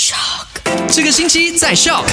[0.00, 0.29] Shut
[0.88, 2.04] 这个星期在笑。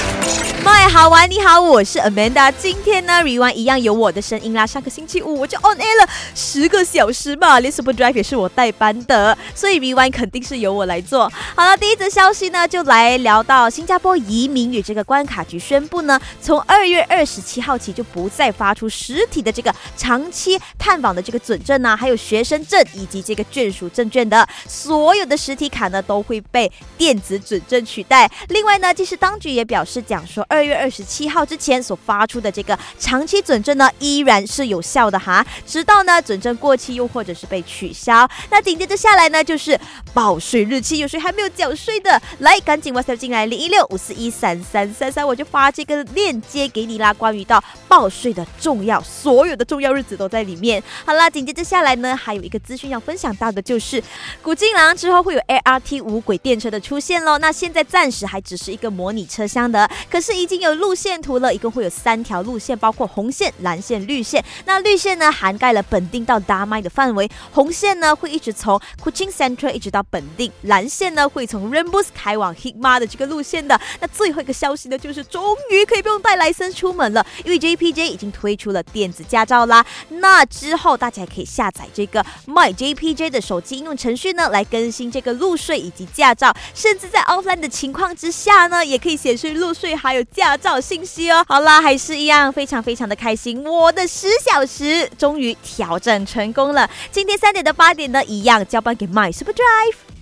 [0.64, 2.52] 麦好玩，你好，我是 Amanda。
[2.58, 4.66] 今天呢，Rewind 一样有我的声音啦。
[4.66, 11.30] 上个星期五我就 on air 了十个小时嘛，连 Super Drive 也是我代班的，所以 Rewind 肯定是由我来做。
[11.56, 28.27] 好了，第一则消息呢，就来聊到新加坡移民与这个关卡局宣布呢，从二月二十七号起就不再发出实体的这个长期探访的这个准证啊，还有学生证以及这个眷属证券的所有的实体卡呢，都会被电子准证取代。
[28.48, 38.28] 另外呢，其实当局也表示讲说，二月二十七号之前所发出的这个长期准证呢，依然是有效的哈，直到呢准证过期又或者是被取消。
[38.50, 39.78] 那紧接着下来呢，就是
[40.12, 42.20] 报税日期，有谁还没有缴税的？
[42.38, 47.12] 来，赶紧 WhatsApp 进来零一六五四一三三三三，我就发这个链接给你啦。
[47.12, 50.82] 关于到报税的重要，所有的重要日子都在里面。
[51.04, 54.02] 好啦，紧接着下来呢，还有一个资讯要分享到的就是
[54.42, 57.38] 古晋廊之后会有 ART 无轨电车的出现喽。
[57.38, 64.44] 那现在暂时还只是一个模拟车厢的，可是已经有路线图了，一共会有三条路线，包括红线、蓝线、绿线。
[64.64, 73.80] 那绿线呢，涵盖了本定到达麦的范围；红线呢，会一直从 Kuching Central 一直到本定；蓝线呢，会从 Rainbow 开往 Hikma 的这个路线的。
[74.00, 79.84] 那最后一个消息呢，就是终于可以不用带来森出门了，因为 JPJ 已经推出了电子驾照啦。
[80.08, 91.44] 那之后大家可以下载这个 My JPJ 的手机应用程序呢，来更新这个路税以及驾照，甚至在 offline 的情况之下呢，也可以显示入税还有驾照信息哦。
[91.48, 96.88] 好啦，还是一样非常非常的开心，我的十小时终于挑战成功了。
[97.10, 100.17] 今天三点到八点呢，一样交班给 My Super Drive。